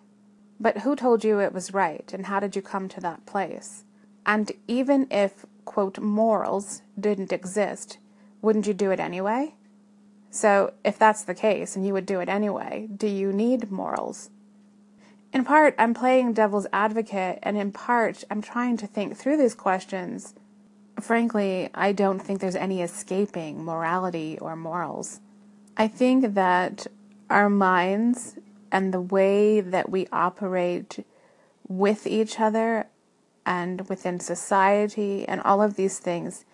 But 0.61 0.79
who 0.79 0.95
told 0.95 1.25
you 1.25 1.41
it 1.41 1.53
was 1.53 1.75
right, 1.75 2.09
and 2.13 2.27
how 2.27 2.41
did 2.41 2.55
you 2.55 2.63
come 2.63 2.89
to 2.91 3.01
that 3.01 3.27
place? 3.27 3.85
And 4.25 4.53
even 4.69 5.09
if, 5.11 5.47
quote, 5.65 5.99
morals 5.99 6.83
didn't 6.99 7.33
exist, 7.33 7.99
wouldn't 8.41 8.67
you 8.67 8.75
do 8.75 8.91
it 8.91 9.01
anyway? 9.01 9.55
So, 10.31 10.73
if 10.85 10.99
that's 10.99 11.25
the 11.25 11.35
case, 11.35 11.75
and 11.75 11.87
you 11.87 11.93
would 11.93 12.07
do 12.07 12.21
it 12.21 12.29
anyway, 12.29 12.89
do 12.95 13.07
you 13.07 13.33
need 13.33 13.71
morals? 13.71 14.31
In 15.33 15.45
part, 15.45 15.75
I'm 15.79 15.95
playing 15.95 16.35
devil's 16.35 16.67
advocate, 16.75 17.39
and 17.43 17.57
in 17.57 17.73
part, 17.73 18.23
I'm 18.31 18.43
trying 18.43 18.77
to 18.77 18.87
think 18.87 19.17
through 19.17 19.39
these 19.39 19.55
questions. 19.55 20.35
Frankly, 21.01 21.71
I 21.75 21.93
don't 21.93 22.19
think 22.19 22.41
there's 22.41 22.55
any 22.55 22.83
escaping 22.83 23.65
morality 23.65 24.39
or 24.41 24.57
morals. 24.57 25.21
I 25.77 25.89
think 25.89 26.35
that 26.35 26.87
our 27.31 27.49
minds 27.49 28.37
and 28.71 28.93
the 28.93 29.01
way 29.01 29.63
that 29.63 29.89
we 29.89 30.07
operate 30.13 31.05
with 31.67 32.07
each 32.07 32.39
other 32.39 32.89
and 33.47 33.89
within 33.89 34.21
society 34.21 35.27
and 35.27 35.41
all 35.41 35.63
of 35.63 35.77
these 35.77 35.99
things 35.99 36.45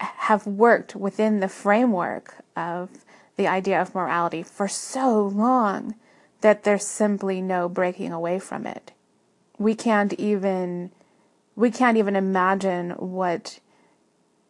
have 0.00 0.44
worked 0.44 0.96
within 0.96 1.38
the 1.38 1.48
framework 1.48 2.34
of 2.56 3.04
the 3.36 3.46
idea 3.46 3.80
of 3.80 3.94
morality 3.94 4.42
for 4.42 4.66
so 4.66 5.24
long 5.24 5.94
that 6.42 6.64
there's 6.64 6.86
simply 6.86 7.40
no 7.40 7.68
breaking 7.68 8.12
away 8.12 8.38
from 8.38 8.66
it. 8.66 8.92
We 9.58 9.74
can't 9.74 10.12
even 10.14 10.92
we 11.54 11.70
can't 11.70 11.96
even 11.96 12.16
imagine 12.16 12.90
what 12.90 13.58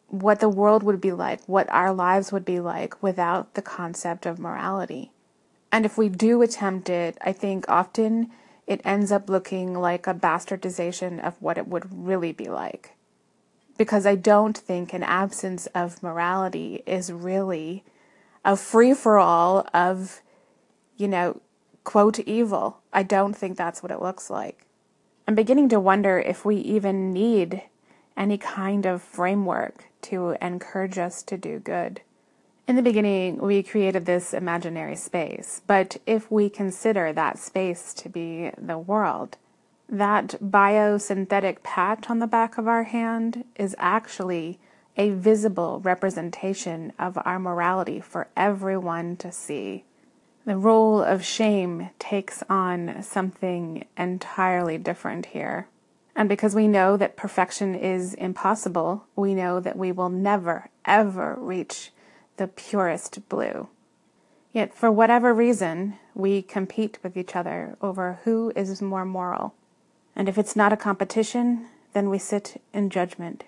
what 0.08 0.40
the 0.40 0.48
world 0.48 0.82
would 0.82 1.00
be 1.00 1.12
like, 1.12 1.42
what 1.46 1.70
our 1.70 1.92
lives 1.92 2.32
would 2.32 2.44
be 2.44 2.60
like 2.60 3.02
without 3.02 3.54
the 3.54 3.62
concept 3.62 4.26
of 4.26 4.38
morality. 4.38 5.10
And 5.70 5.86
if 5.86 5.96
we 5.96 6.10
do 6.10 6.42
attempt 6.42 6.90
it, 6.90 7.16
I 7.22 7.32
think 7.32 7.64
often 7.66 8.30
it 8.66 8.82
ends 8.84 9.10
up 9.10 9.30
looking 9.30 9.72
like 9.72 10.06
a 10.06 10.14
bastardization 10.14 11.18
of 11.18 11.40
what 11.40 11.56
it 11.56 11.66
would 11.66 11.88
really 11.90 12.32
be 12.32 12.48
like. 12.48 12.94
Because 13.78 14.04
I 14.04 14.16
don't 14.16 14.56
think 14.56 14.92
an 14.92 15.02
absence 15.02 15.66
of 15.68 16.02
morality 16.02 16.82
is 16.86 17.10
really 17.10 17.84
a 18.44 18.54
free 18.54 18.92
for 18.92 19.18
all 19.18 19.66
of, 19.72 20.20
you 20.98 21.08
know, 21.08 21.40
quote 21.84 22.18
evil. 22.20 22.78
I 22.92 23.02
don't 23.02 23.34
think 23.34 23.56
that's 23.56 23.82
what 23.82 23.92
it 23.92 24.02
looks 24.02 24.30
like. 24.30 24.66
I'm 25.26 25.34
beginning 25.34 25.68
to 25.70 25.80
wonder 25.80 26.18
if 26.18 26.44
we 26.44 26.56
even 26.56 27.12
need 27.12 27.62
any 28.16 28.38
kind 28.38 28.86
of 28.86 29.02
framework 29.02 29.84
to 30.02 30.36
encourage 30.40 30.98
us 30.98 31.22
to 31.24 31.38
do 31.38 31.58
good. 31.58 32.00
In 32.68 32.76
the 32.76 32.82
beginning, 32.82 33.38
we 33.38 33.62
created 33.62 34.06
this 34.06 34.32
imaginary 34.32 34.96
space, 34.96 35.62
but 35.66 35.96
if 36.06 36.30
we 36.30 36.48
consider 36.48 37.12
that 37.12 37.38
space 37.38 37.92
to 37.94 38.08
be 38.08 38.50
the 38.56 38.78
world, 38.78 39.36
that 39.88 40.36
biosynthetic 40.42 41.62
patch 41.62 42.08
on 42.08 42.18
the 42.18 42.26
back 42.26 42.56
of 42.58 42.68
our 42.68 42.84
hand 42.84 43.44
is 43.56 43.74
actually 43.78 44.58
a 44.96 45.10
visible 45.10 45.80
representation 45.80 46.92
of 46.98 47.18
our 47.24 47.38
morality 47.38 48.00
for 48.00 48.28
everyone 48.36 49.16
to 49.16 49.32
see. 49.32 49.84
The 50.44 50.56
role 50.56 51.00
of 51.00 51.24
shame 51.24 51.90
takes 52.00 52.42
on 52.50 53.02
something 53.02 53.84
entirely 53.96 54.76
different 54.76 55.26
here. 55.26 55.68
And 56.16 56.28
because 56.28 56.54
we 56.54 56.66
know 56.66 56.96
that 56.96 57.16
perfection 57.16 57.74
is 57.76 58.14
impossible, 58.14 59.04
we 59.14 59.34
know 59.34 59.60
that 59.60 59.78
we 59.78 59.92
will 59.92 60.08
never, 60.08 60.68
ever 60.84 61.36
reach 61.38 61.92
the 62.38 62.48
purest 62.48 63.28
blue. 63.28 63.68
Yet, 64.52 64.74
for 64.74 64.90
whatever 64.90 65.32
reason, 65.32 65.96
we 66.14 66.42
compete 66.42 66.98
with 67.02 67.16
each 67.16 67.36
other 67.36 67.76
over 67.80 68.18
who 68.24 68.52
is 68.56 68.82
more 68.82 69.04
moral. 69.04 69.54
And 70.14 70.28
if 70.28 70.36
it's 70.36 70.56
not 70.56 70.72
a 70.72 70.76
competition, 70.76 71.68
then 71.92 72.10
we 72.10 72.18
sit 72.18 72.60
in 72.74 72.90
judgment. 72.90 73.44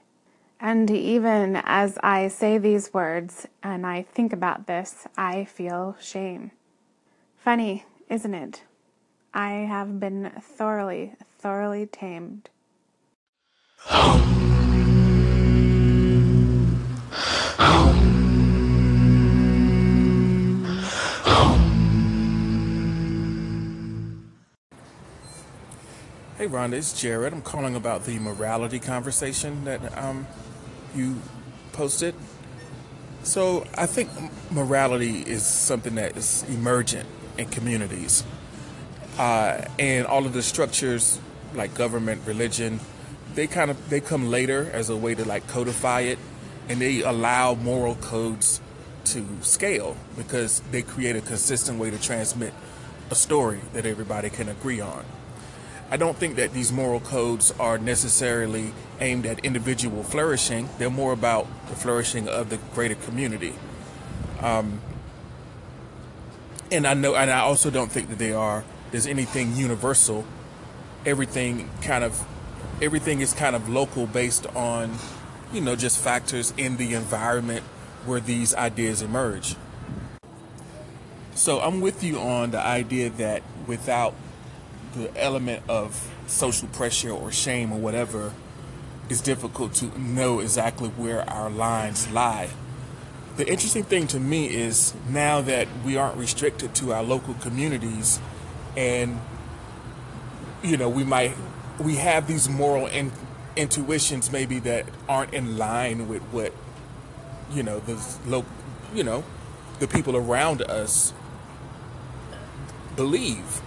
And 0.60 0.90
even 0.90 1.60
as 1.64 1.98
I 2.02 2.28
say 2.28 2.56
these 2.56 2.94
words 2.94 3.46
and 3.62 3.84
I 3.84 4.02
think 4.02 4.32
about 4.32 4.66
this, 4.66 5.06
I 5.16 5.44
feel 5.44 5.96
shame. 6.00 6.52
Funny, 7.44 7.84
isn't 8.08 8.32
it? 8.32 8.62
I 9.34 9.50
have 9.50 10.00
been 10.00 10.32
thoroughly, 10.40 11.12
thoroughly 11.38 11.84
tamed. 11.84 12.48
Hey 26.38 26.48
Rhonda, 26.48 26.72
it's 26.72 26.98
Jared. 26.98 27.34
I'm 27.34 27.42
calling 27.42 27.76
about 27.76 28.06
the 28.06 28.18
morality 28.20 28.78
conversation 28.78 29.64
that 29.64 29.98
um, 29.98 30.26
you 30.96 31.20
posted. 31.72 32.14
So 33.22 33.66
I 33.76 33.84
think 33.84 34.08
morality 34.50 35.20
is 35.20 35.44
something 35.44 35.96
that 35.96 36.16
is 36.16 36.42
emergent 36.48 37.06
and 37.38 37.50
communities. 37.50 38.24
Uh, 39.18 39.64
and 39.78 40.06
all 40.06 40.26
of 40.26 40.32
the 40.32 40.42
structures 40.42 41.20
like 41.54 41.74
government, 41.74 42.22
religion, 42.26 42.80
they 43.34 43.46
kind 43.46 43.70
of 43.70 43.90
they 43.90 44.00
come 44.00 44.28
later 44.30 44.70
as 44.72 44.90
a 44.90 44.96
way 44.96 45.14
to 45.14 45.24
like 45.24 45.46
codify 45.48 46.00
it, 46.00 46.18
and 46.68 46.80
they 46.80 47.02
allow 47.02 47.54
moral 47.54 47.94
codes 47.96 48.60
to 49.04 49.26
scale 49.42 49.96
because 50.16 50.60
they 50.70 50.82
create 50.82 51.16
a 51.16 51.20
consistent 51.20 51.78
way 51.78 51.90
to 51.90 52.00
transmit 52.00 52.52
a 53.10 53.14
story 53.14 53.60
that 53.72 53.86
everybody 53.86 54.30
can 54.30 54.48
agree 54.48 54.80
on. 54.80 55.04
I 55.90 55.96
don't 55.96 56.16
think 56.16 56.36
that 56.36 56.52
these 56.52 56.72
moral 56.72 57.00
codes 57.00 57.52
are 57.60 57.78
necessarily 57.78 58.72
aimed 59.00 59.26
at 59.26 59.44
individual 59.44 60.02
flourishing. 60.02 60.68
They're 60.78 60.90
more 60.90 61.12
about 61.12 61.46
the 61.68 61.76
flourishing 61.76 62.26
of 62.28 62.48
the 62.50 62.56
greater 62.74 62.94
community. 62.94 63.54
Um, 64.40 64.80
and 66.74 66.86
I 66.86 66.94
know, 66.94 67.14
and 67.14 67.30
I 67.30 67.40
also 67.40 67.70
don't 67.70 67.90
think 67.90 68.08
that 68.08 68.18
they 68.18 68.32
are. 68.32 68.64
There's 68.90 69.06
anything 69.06 69.56
universal. 69.56 70.24
Everything 71.06 71.70
kind 71.82 72.04
of, 72.04 72.24
everything 72.82 73.20
is 73.20 73.32
kind 73.32 73.56
of 73.56 73.68
local 73.68 74.06
based 74.06 74.46
on, 74.54 74.96
you 75.52 75.60
know, 75.60 75.76
just 75.76 75.98
factors 75.98 76.52
in 76.56 76.76
the 76.76 76.94
environment 76.94 77.64
where 78.04 78.20
these 78.20 78.54
ideas 78.54 79.02
emerge. 79.02 79.56
So 81.34 81.60
I'm 81.60 81.80
with 81.80 82.04
you 82.04 82.18
on 82.18 82.52
the 82.52 82.60
idea 82.60 83.10
that 83.10 83.42
without 83.66 84.14
the 84.94 85.10
element 85.20 85.62
of 85.68 86.10
social 86.26 86.68
pressure 86.68 87.10
or 87.10 87.32
shame 87.32 87.72
or 87.72 87.78
whatever, 87.78 88.32
it's 89.08 89.20
difficult 89.20 89.74
to 89.74 89.98
know 90.00 90.40
exactly 90.40 90.88
where 90.90 91.28
our 91.28 91.50
lines 91.50 92.10
lie 92.10 92.50
the 93.36 93.48
interesting 93.48 93.82
thing 93.82 94.06
to 94.08 94.20
me 94.20 94.46
is 94.46 94.94
now 95.08 95.40
that 95.40 95.66
we 95.84 95.96
aren't 95.96 96.16
restricted 96.16 96.74
to 96.76 96.92
our 96.92 97.02
local 97.02 97.34
communities 97.34 98.20
and 98.76 99.20
you 100.62 100.76
know 100.76 100.88
we 100.88 101.04
might 101.04 101.34
we 101.78 101.96
have 101.96 102.26
these 102.26 102.48
moral 102.48 102.86
in, 102.86 103.10
intuitions 103.56 104.30
maybe 104.30 104.58
that 104.60 104.86
aren't 105.08 105.34
in 105.34 105.58
line 105.58 106.08
with 106.08 106.22
what 106.24 106.52
you 107.52 107.62
know 107.62 107.80
the 107.80 108.00
low, 108.26 108.44
you 108.94 109.04
know, 109.04 109.24
the 109.80 109.88
people 109.88 110.16
around 110.16 110.62
us 110.62 111.12
believe. 112.96 113.60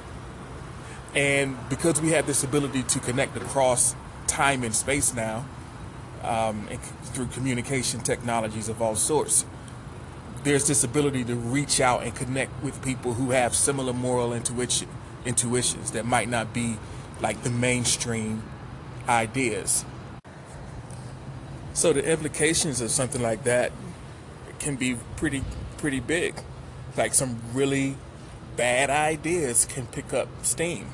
And 1.16 1.58
because 1.70 2.02
we 2.02 2.12
have 2.12 2.28
this 2.28 2.44
ability 2.44 2.84
to 2.84 3.00
connect 3.00 3.36
across 3.38 3.96
time 4.28 4.64
and 4.64 4.76
space 4.76 5.14
now, 5.14 5.46
um, 6.24 6.68
through 7.04 7.28
communication 7.28 8.02
technologies 8.02 8.70
of 8.70 8.82
all 8.82 8.96
sorts, 8.96 9.46
there's 10.48 10.66
this 10.66 10.86
ability 10.86 11.26
to 11.26 11.36
reach 11.36 11.82
out 11.82 12.04
and 12.04 12.16
connect 12.16 12.64
with 12.64 12.82
people 12.82 13.14
who 13.14 13.32
have 13.32 13.54
similar 13.54 13.92
moral 13.92 14.34
intuition, 14.34 14.88
intuitions 15.26 15.92
that 15.92 16.06
might 16.06 16.30
not 16.30 16.54
be 16.54 16.78
like 17.20 17.44
the 17.44 17.50
mainstream 17.50 18.42
ideas. 19.10 19.84
So 21.74 21.92
the 21.92 22.10
implications 22.10 22.80
of 22.80 22.92
something 22.92 23.22
like 23.22 23.44
that 23.44 23.74
can 24.60 24.78
be 24.78 24.96
pretty 25.18 25.44
pretty 25.78 26.00
big. 26.00 26.34
Like 26.96 27.14
some 27.14 27.42
really 27.54 27.98
bad 28.56 28.90
ideas 28.90 29.66
can 29.66 29.86
pick 29.86 30.14
up 30.14 30.30
steam. 30.44 30.88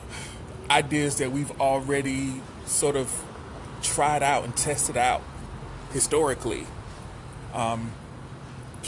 ideas 0.70 1.18
that 1.18 1.30
we've 1.30 1.60
already 1.60 2.40
sort 2.64 2.96
of 2.96 3.22
tried 3.82 4.22
out 4.22 4.44
and 4.44 4.56
tested 4.56 4.96
out 4.96 5.22
historically 5.92 6.66
um, 7.52 7.92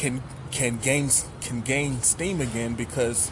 can 0.01 0.23
can 0.51 0.79
gain 0.79 1.11
can 1.43 1.61
gain 1.61 2.01
steam 2.01 2.41
again 2.41 2.75
because 2.75 3.31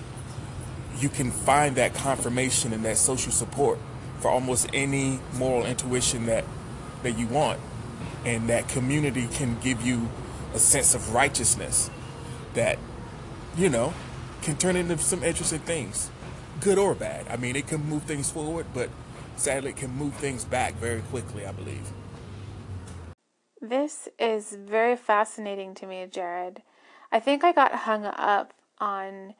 you 0.98 1.08
can 1.08 1.30
find 1.30 1.76
that 1.76 1.94
confirmation 1.94 2.72
and 2.74 2.84
that 2.84 2.98
social 2.98 3.32
support 3.32 3.78
for 4.20 4.30
almost 4.30 4.68
any 4.74 5.18
moral 5.34 5.64
intuition 5.64 6.26
that 6.26 6.44
that 7.02 7.18
you 7.18 7.26
want. 7.26 7.58
And 8.24 8.50
that 8.50 8.68
community 8.68 9.28
can 9.32 9.58
give 9.60 9.80
you 9.80 10.08
a 10.54 10.58
sense 10.58 10.94
of 10.94 11.14
righteousness 11.14 11.90
that 12.52 12.78
you 13.56 13.70
know 13.70 13.94
can 14.42 14.56
turn 14.56 14.76
into 14.76 14.98
some 14.98 15.24
interesting 15.24 15.60
things 15.60 16.10
good 16.60 16.76
or 16.76 16.94
bad. 16.94 17.26
I 17.28 17.38
mean 17.38 17.56
it 17.56 17.66
can 17.66 17.82
move 17.88 18.02
things 18.02 18.30
forward 18.30 18.66
but 18.74 18.90
sadly 19.36 19.70
it 19.70 19.76
can 19.76 19.90
move 19.96 20.12
things 20.14 20.44
back 20.44 20.74
very 20.74 21.00
quickly 21.02 21.46
i 21.46 21.52
believe 21.52 21.86
this 23.60 24.08
is 24.18 24.52
very 24.52 24.96
fascinating 24.96 25.74
to 25.74 25.86
me 25.86 26.06
jared 26.10 26.62
i 27.10 27.18
think 27.18 27.42
i 27.42 27.52
got 27.52 27.72
hung 27.72 28.04
up 28.04 28.54
on 28.78 29.34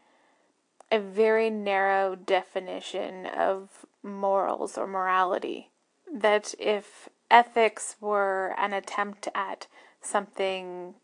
a 0.91 0.99
very 0.99 1.51
narrow 1.51 2.15
definition 2.15 3.27
of 3.27 3.85
morals 4.03 4.79
or 4.79 4.87
morality 4.87 5.71
that 6.13 6.55
if 6.59 7.09
ethics 7.31 7.97
were 8.01 8.55
an 8.59 8.73
attempt 8.73 9.29
at 9.35 9.67
something 10.01 10.95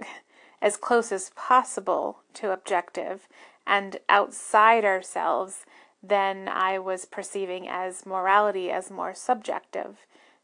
as 0.62 0.76
close 0.76 1.10
as 1.10 1.30
possible 1.34 2.18
to 2.34 2.52
objective 2.52 3.26
and 3.66 3.98
outside 4.08 4.84
ourselves, 4.84 5.64
then 6.02 6.48
I 6.48 6.78
was 6.78 7.04
perceiving 7.04 7.68
as 7.68 8.06
morality 8.06 8.70
as 8.70 8.90
more 8.90 9.14
subjective 9.14 9.98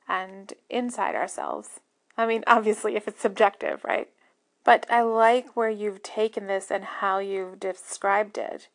and 0.08 0.52
inside 0.70 1.14
ourselves. 1.14 1.80
I 2.18 2.26
mean, 2.26 2.42
obviously, 2.48 2.96
if 2.96 3.06
it's 3.06 3.22
subjective, 3.22 3.84
right? 3.84 4.08
But 4.64 4.84
I 4.90 5.02
like 5.02 5.56
where 5.56 5.70
you've 5.70 6.02
taken 6.02 6.48
this 6.48 6.70
and 6.70 6.84
how 6.84 7.20
you've 7.20 7.60
described 7.60 8.36
it. 8.36 8.68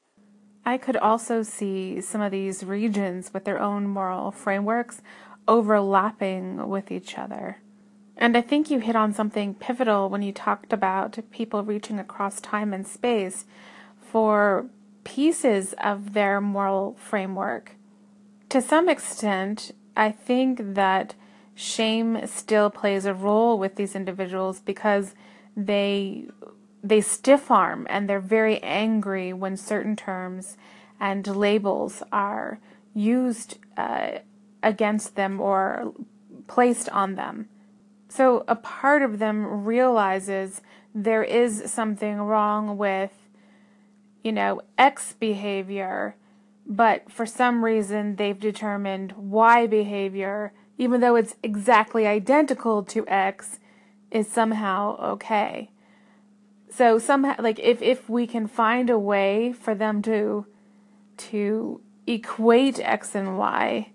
I 0.65 0.77
could 0.77 0.95
also 0.95 1.43
see 1.43 1.99
some 1.99 2.21
of 2.21 2.31
these 2.31 2.63
regions 2.63 3.33
with 3.33 3.43
their 3.43 3.61
own 3.61 3.85
moral 3.85 4.31
frameworks 4.31 5.01
overlapping 5.45 6.69
with 6.69 6.89
each 6.89 7.17
other. 7.17 7.57
And 8.15 8.37
I 8.37 8.41
think 8.41 8.71
you 8.71 8.79
hit 8.79 8.95
on 8.95 9.13
something 9.13 9.55
pivotal 9.55 10.07
when 10.07 10.21
you 10.21 10.31
talked 10.31 10.71
about 10.71 11.19
people 11.31 11.63
reaching 11.63 11.99
across 11.99 12.39
time 12.39 12.71
and 12.71 12.87
space 12.87 13.45
for 13.99 14.67
pieces 15.03 15.73
of 15.83 16.13
their 16.13 16.39
moral 16.39 16.95
framework. 16.97 17.75
To 18.49 18.61
some 18.61 18.87
extent, 18.87 19.71
I 19.97 20.11
think 20.11 20.75
that 20.75 21.15
shame 21.55 22.25
still 22.25 22.69
plays 22.69 23.05
a 23.05 23.13
role 23.13 23.57
with 23.57 23.75
these 23.75 23.95
individuals 23.95 24.59
because 24.59 25.13
they 25.55 26.27
they 26.83 26.99
stiff 26.99 27.49
arm 27.49 27.87
and 27.89 28.09
they're 28.09 28.19
very 28.19 28.61
angry 28.61 29.31
when 29.31 29.55
certain 29.55 29.95
terms 29.95 30.57
and 30.99 31.25
labels 31.27 32.03
are 32.11 32.59
used 32.93 33.57
uh, 33.77 34.11
against 34.61 35.15
them 35.15 35.39
or 35.39 35.93
placed 36.47 36.89
on 36.89 37.15
them. 37.15 37.47
So 38.09 38.43
a 38.47 38.55
part 38.55 39.01
of 39.01 39.19
them 39.19 39.65
realizes 39.65 40.61
there 40.93 41.23
is 41.23 41.71
something 41.71 42.17
wrong 42.17 42.77
with, 42.77 43.11
you 44.23 44.31
know, 44.31 44.61
X 44.77 45.13
behavior, 45.13 46.15
but 46.65 47.11
for 47.11 47.25
some 47.25 47.65
reason 47.65 48.17
they've 48.17 48.39
determined 48.39 49.13
Y 49.13 49.67
behavior, 49.67 50.53
even 50.77 51.01
though 51.01 51.15
it's 51.15 51.35
exactly 51.43 52.07
identical 52.07 52.83
to 52.83 53.07
X, 53.07 53.59
is 54.11 54.27
somehow 54.27 54.97
okay. 54.99 55.71
So 56.69 56.99
somehow, 56.99 57.35
like 57.39 57.59
if 57.59 57.81
if 57.81 58.09
we 58.09 58.27
can 58.27 58.47
find 58.47 58.89
a 58.89 58.99
way 58.99 59.53
for 59.53 59.75
them 59.75 60.01
to 60.03 60.45
to 61.17 61.81
equate 62.07 62.79
X 62.79 63.15
and 63.15 63.37
Y 63.37 63.93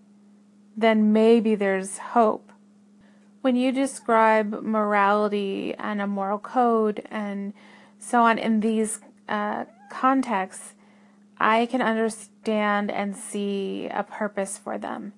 then 0.78 1.12
maybe 1.12 1.56
there's 1.56 1.98
hope. 1.98 2.52
When 3.40 3.56
you 3.56 3.72
describe 3.72 4.62
morality 4.62 5.74
and 5.76 6.00
a 6.00 6.06
moral 6.06 6.38
code 6.38 7.02
and 7.10 7.52
so 7.98 8.22
on 8.22 8.38
in 8.38 8.60
these 8.60 9.00
uh, 9.28 9.64
contexts, 9.90 10.74
I 11.40 11.66
can 11.66 11.82
understand 11.82 12.92
and 12.92 13.16
see 13.16 13.88
a 13.90 14.04
purpose 14.04 14.56
for 14.56 14.78
them 14.78 15.14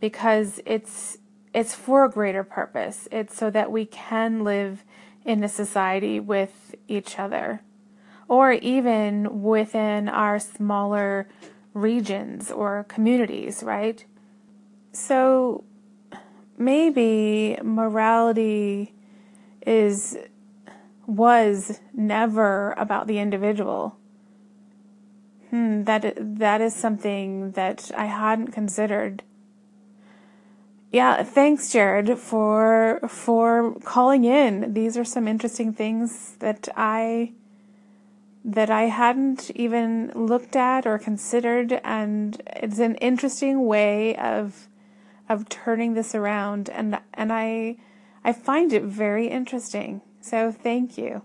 because 0.00 0.60
it's 0.66 1.18
it's 1.52 1.74
for 1.74 2.04
a 2.04 2.10
greater 2.10 2.44
purpose. 2.44 3.08
It's 3.10 3.36
so 3.36 3.50
that 3.50 3.72
we 3.72 3.84
can 3.84 4.44
live 4.44 4.84
in 5.24 5.42
a 5.42 5.48
society 5.48 6.20
with 6.20 6.74
each 6.88 7.18
other 7.18 7.60
or 8.28 8.52
even 8.52 9.42
within 9.42 10.08
our 10.08 10.38
smaller 10.38 11.28
regions 11.74 12.50
or 12.50 12.84
communities, 12.88 13.62
right? 13.62 14.04
So 14.92 15.64
maybe 16.56 17.58
morality 17.62 18.94
is 19.66 20.16
was 21.06 21.80
never 21.92 22.72
about 22.76 23.08
the 23.08 23.18
individual. 23.18 23.96
Hmm, 25.50 25.82
that 25.82 26.14
that 26.16 26.60
is 26.60 26.74
something 26.74 27.50
that 27.52 27.90
I 27.96 28.06
hadn't 28.06 28.52
considered. 28.52 29.24
Yeah, 30.92 31.22
thanks 31.22 31.70
Jared 31.70 32.18
for 32.18 33.00
for 33.08 33.76
calling 33.84 34.24
in. 34.24 34.74
These 34.74 34.96
are 34.96 35.04
some 35.04 35.28
interesting 35.28 35.72
things 35.72 36.34
that 36.40 36.68
I 36.76 37.32
that 38.44 38.70
I 38.70 38.84
hadn't 38.84 39.50
even 39.54 40.10
looked 40.14 40.56
at 40.56 40.86
or 40.86 40.98
considered 40.98 41.80
and 41.84 42.40
it's 42.56 42.78
an 42.78 42.96
interesting 42.96 43.66
way 43.66 44.16
of 44.16 44.68
of 45.28 45.48
turning 45.48 45.94
this 45.94 46.14
around 46.14 46.68
and 46.70 46.98
and 47.14 47.32
I 47.32 47.76
I 48.24 48.32
find 48.32 48.72
it 48.72 48.82
very 48.82 49.28
interesting. 49.28 50.02
So 50.20 50.50
thank 50.50 50.98
you. 50.98 51.22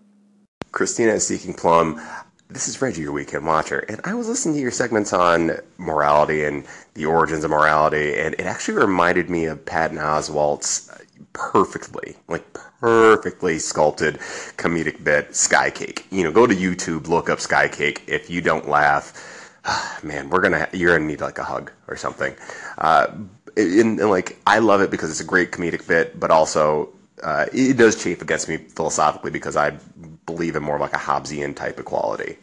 Christina 0.71 1.13
is 1.13 1.25
seeking 1.25 1.54
plum. 1.54 1.99
This 2.48 2.68
is 2.68 2.80
Reggie, 2.80 3.02
your 3.02 3.12
weekend 3.12 3.48
watcher, 3.48 3.80
and 3.90 4.00
I 4.04 4.14
was 4.14 4.28
listening 4.28 4.54
to 4.56 4.62
your 4.62 4.70
segments 4.70 5.14
on 5.14 5.58
morality 5.80 6.44
and 6.44 6.64
the 6.94 7.06
origins 7.06 7.44
of 7.44 7.50
morality, 7.50 8.20
and 8.20 8.36
it 8.36 8.42
actually 8.46 8.78
reminded 8.78 9.32
me 9.32 9.46
of 9.46 9.66
Patton 9.66 9.98
Oswalt's 9.98 10.92
perfectly, 11.34 12.16
like 12.28 12.46
perfectly 12.80 13.58
sculpted 13.58 14.20
comedic 14.58 15.04
bit, 15.04 15.36
Sky 15.36 15.72
Cake. 15.72 16.06
You 16.12 16.24
know, 16.24 16.32
go 16.32 16.46
to 16.46 16.56
YouTube, 16.56 17.08
look 17.08 17.32
up 17.32 17.40
Sky 17.40 17.68
Cake. 17.68 18.04
If 18.06 18.30
you 18.30 18.42
don't 18.42 18.70
laugh, 18.70 19.12
man, 20.04 20.30
we're 20.30 20.42
gonna 20.42 20.70
you're 20.72 20.96
gonna 20.96 21.10
need 21.10 21.22
like 21.22 21.40
a 21.40 21.44
hug 21.44 21.72
or 21.88 21.96
something. 21.96 22.36
Uh, 22.78 23.08
and, 23.58 24.00
and, 24.00 24.10
like 24.12 24.38
I 24.46 24.60
love 24.60 24.82
it 24.82 24.92
because 24.92 25.10
it's 25.10 25.20
a 25.20 25.26
great 25.26 25.52
comedic 25.52 25.88
bit, 25.88 26.20
but 26.20 26.30
also 26.30 26.90
uh, 27.23 27.45
it 27.54 27.78
does 27.78 28.01
chafe 28.01 28.21
against 28.21 28.49
me 28.49 28.58
philosophically 28.58 29.32
because 29.32 29.56
I 29.56 29.78
believe 30.25 30.56
in 30.56 30.63
more 30.63 30.80
like 30.80 30.93
a 30.93 30.97
Hobbesian 30.97 31.56
type 31.56 31.80
equality. 31.80 32.38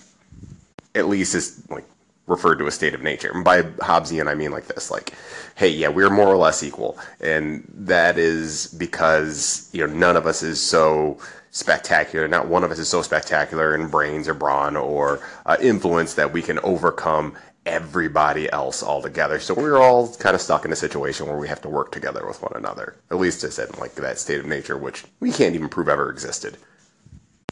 At 0.95 1.09
least 1.09 1.35
is 1.35 1.63
like 1.71 1.85
referred 2.27 2.57
to 2.57 2.67
a 2.67 2.71
state 2.71 2.95
of 2.95 3.03
nature. 3.03 3.31
And 3.33 3.45
by 3.45 3.63
Hobbesian, 3.63 4.29
I 4.29 4.35
mean 4.35 4.51
like 4.51 4.67
this: 4.67 4.91
like, 4.91 5.13
hey, 5.55 5.69
yeah, 5.69 5.89
we're 5.89 6.11
more 6.11 6.29
or 6.29 6.37
less 6.37 6.63
equal, 6.63 6.99
and 7.21 7.65
that 7.75 8.19
is 8.19 8.69
because 8.79 9.69
you 9.73 9.87
know 9.87 9.93
none 9.93 10.17
of 10.17 10.27
us 10.27 10.43
is 10.43 10.61
so 10.61 11.19
spectacular. 11.51 12.29
Not 12.29 12.49
one 12.49 12.65
of 12.65 12.71
us 12.71 12.79
is 12.79 12.89
so 12.89 13.03
spectacular 13.03 13.75
in 13.75 13.89
brains 13.89 14.29
or 14.29 14.35
brawn 14.35 14.77
or 14.77 15.21
uh, 15.47 15.57
influence 15.61 16.15
that 16.15 16.33
we 16.33 16.43
can 16.43 16.59
overcome 16.61 17.35
everybody 17.65 18.51
else 18.51 18.83
all 18.83 19.01
together. 19.01 19.39
So 19.39 19.55
we're 19.55 19.81
all 19.81 20.15
kind 20.17 20.35
of 20.35 20.41
stuck 20.41 20.65
in 20.65 20.73
a 20.73 20.77
situation 20.77 21.27
where 21.27 21.39
we 21.39 21.49
have 21.49 21.61
to 21.63 21.69
work 21.69 21.93
together 21.93 22.27
with 22.27 22.43
one 22.43 22.53
another. 22.57 22.97
At 23.11 23.19
least 23.19 23.45
it's 23.45 23.59
in 23.59 23.69
like 23.79 23.95
that 23.95 24.19
state 24.19 24.41
of 24.41 24.47
nature, 24.47 24.77
which 24.77 25.05
we 25.21 25.31
can't 25.31 25.55
even 25.55 25.69
prove 25.69 25.89
ever 25.89 26.11
existed. 26.11 26.57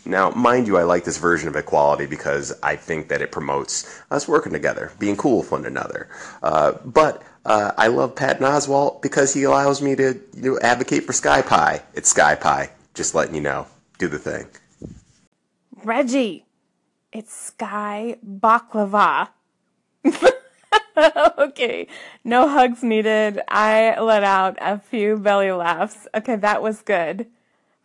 Now, 0.07 0.31
mind 0.31 0.67
you, 0.67 0.79
I 0.79 0.85
like 0.85 1.05
this 1.05 1.19
version 1.19 1.49
of 1.49 1.57
equality 1.57 2.07
because 2.07 2.59
I 2.63 2.75
think 2.75 3.09
that 3.09 3.21
it 3.21 3.31
promotes 3.31 4.03
us 4.11 4.27
working 4.27 4.53
together, 4.53 4.93
being 4.99 5.17
cool 5.17 5.41
with 5.41 5.53
one 5.53 5.67
another. 5.67 6.09
Uh, 6.43 6.73
but 6.85 7.23
uh, 7.45 7.73
I 7.77 7.89
love 7.89 8.17
Patton 8.17 8.45
Oswalt 8.45 9.03
because 9.03 9.35
he 9.35 9.45
allows 9.45 9.83
me 9.83 9.95
to 9.97 10.19
you 10.35 10.53
know, 10.53 10.59
advocate 10.61 11.05
for 11.05 11.13
Sky 11.13 11.43
Pie. 11.43 11.83
It's 11.95 12.11
Sky 12.11 12.35
Pie. 12.35 12.71
Just 12.95 13.15
letting 13.15 13.35
you 13.35 13.41
know. 13.41 13.67
Do 13.99 14.09
the 14.09 14.19
thing. 14.19 14.47
Reggie, 15.85 16.47
it's 17.13 17.35
Sky 17.35 18.17
Baklava. 18.27 19.29
okay, 21.39 21.87
no 22.25 22.49
hugs 22.49 22.83
needed. 22.83 23.41
I 23.49 23.99
let 24.01 24.25
out 24.25 24.57
a 24.61 24.79
few 24.79 25.17
belly 25.17 25.53
laughs. 25.53 26.07
Okay, 26.15 26.37
that 26.37 26.63
was 26.63 26.83
good. 26.83 27.27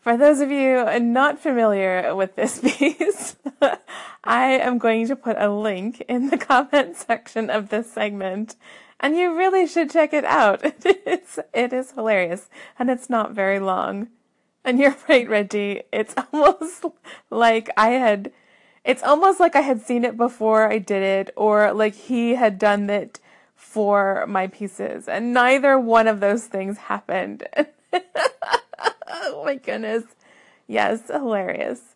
For 0.06 0.18
those 0.18 0.40
of 0.40 0.52
you 0.52 1.00
not 1.00 1.40
familiar 1.40 2.16
with 2.16 2.36
this 2.36 2.60
piece, 2.78 3.38
I 4.24 4.46
am 4.52 4.78
going 4.78 5.08
to 5.08 5.16
put 5.16 5.36
a 5.40 5.50
link 5.50 6.04
in 6.08 6.30
the 6.30 6.38
comment 6.38 6.96
section 6.96 7.50
of 7.50 7.70
this 7.70 7.92
segment, 7.92 8.56
and 9.00 9.18
you 9.18 9.36
really 9.36 9.66
should 9.66 9.90
check 9.90 10.14
it 10.14 10.26
out. 10.26 10.62
It's, 10.86 11.40
it 11.54 11.74
is 11.74 11.92
hilarious, 11.92 12.50
and 12.78 12.92
it's 12.92 13.10
not 13.10 13.32
very 13.32 13.60
long. 13.60 14.10
And 14.64 14.80
you're 14.80 14.96
right, 15.10 15.28
Reggie. 15.28 15.82
It's 15.92 16.14
almost 16.32 16.86
like 17.32 17.70
I 17.76 17.90
had, 17.90 18.32
it's 18.86 19.04
almost 19.04 19.40
like 19.40 19.56
I 19.56 19.62
had 19.62 19.82
seen 19.82 20.06
it 20.06 20.16
before 20.16 20.72
I 20.72 20.78
did 20.78 21.02
it, 21.04 21.34
or 21.36 21.74
like 21.74 21.96
he 21.96 22.36
had 22.36 22.60
done 22.60 22.90
it 22.90 23.20
for 23.56 24.26
my 24.28 24.48
pieces, 24.48 25.08
and 25.08 25.34
neither 25.34 25.80
one 25.80 26.08
of 26.08 26.20
those 26.20 26.46
things 26.46 26.78
happened. 26.78 27.44
oh 29.08 29.44
my 29.44 29.56
goodness. 29.56 30.04
Yes, 30.68 31.08
hilarious. 31.08 31.95